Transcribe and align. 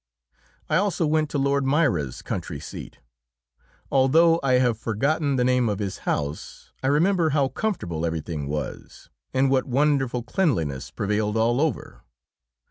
I 0.67 0.77
also 0.77 1.05
went 1.05 1.29
to 1.29 1.37
Lord 1.37 1.63
Moira's 1.63 2.23
country 2.23 2.59
seat. 2.59 2.97
Although 3.91 4.39
I 4.41 4.53
have 4.53 4.79
forgotten 4.79 5.35
the 5.35 5.43
name 5.43 5.69
of 5.69 5.77
his 5.77 5.99
house, 6.09 6.71
I 6.81 6.87
remember 6.87 7.29
how 7.37 7.49
comfortable 7.49 8.03
everything 8.03 8.47
was 8.47 9.11
and 9.31 9.51
what 9.51 9.67
wonderful 9.67 10.23
cleanliness 10.23 10.89
prevailed 10.89 11.37
all 11.37 11.61
over. 11.61 12.01